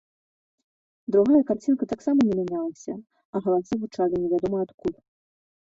[1.15, 2.93] Другая карцінка таксама не мянялася,
[3.33, 4.99] а галасы гучалі невядома адкуль.